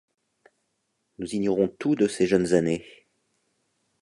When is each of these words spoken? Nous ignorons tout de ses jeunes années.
Nous 1.19 1.35
ignorons 1.35 1.67
tout 1.67 1.93
de 1.95 2.07
ses 2.07 2.25
jeunes 2.25 2.53
années. 2.55 2.83